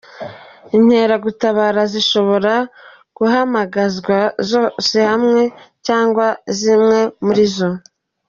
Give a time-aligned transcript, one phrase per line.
[0.77, 2.53] Inkeragutabara zishobora
[3.17, 5.41] guhamagarwa zose hamwe
[5.85, 6.25] cyangwa
[6.59, 7.69] zimwe muri zo.